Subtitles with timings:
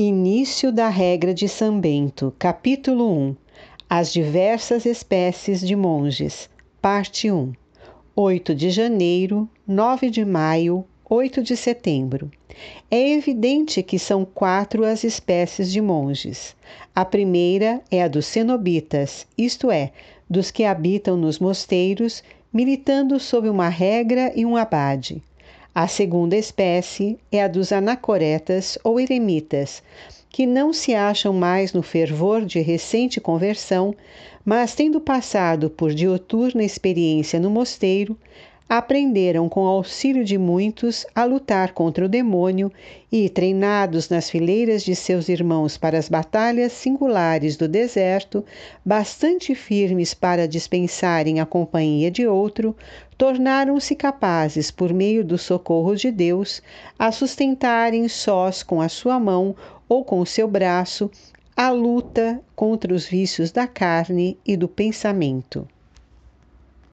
[0.00, 3.36] Início da regra de São Bento, capítulo 1
[3.90, 6.48] As diversas espécies de monges,
[6.80, 7.52] parte 1
[8.14, 12.30] 8 de janeiro, 9 de maio, 8 de setembro.
[12.88, 16.54] É evidente que são quatro as espécies de monges.
[16.94, 19.90] A primeira é a dos cenobitas, isto é,
[20.30, 22.22] dos que habitam nos mosteiros,
[22.52, 25.20] militando sob uma regra e um abade.
[25.80, 29.80] A segunda espécie é a dos anacoretas ou eremitas,
[30.28, 33.94] que não se acham mais no fervor de recente conversão,
[34.44, 38.18] mas tendo passado por dioturna experiência no mosteiro,
[38.68, 42.70] aprenderam com auxílio de muitos a lutar contra o demônio
[43.10, 48.44] e, treinados nas fileiras de seus irmãos para as batalhas singulares do deserto,
[48.84, 52.76] bastante firmes para dispensarem a companhia de outro,
[53.16, 56.60] tornaram-se capazes, por meio do socorro de Deus,
[56.98, 59.56] a sustentarem sós com a sua mão
[59.88, 61.10] ou com o seu braço
[61.56, 65.66] a luta contra os vícios da carne e do pensamento.